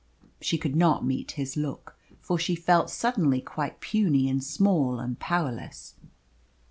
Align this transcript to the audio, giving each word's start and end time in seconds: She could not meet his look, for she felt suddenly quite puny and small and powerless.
She 0.41 0.57
could 0.57 0.75
not 0.75 1.05
meet 1.05 1.33
his 1.33 1.55
look, 1.55 1.95
for 2.21 2.39
she 2.39 2.55
felt 2.55 2.89
suddenly 2.89 3.39
quite 3.39 3.79
puny 3.79 4.27
and 4.29 4.43
small 4.43 4.97
and 4.97 5.19
powerless. 5.19 5.93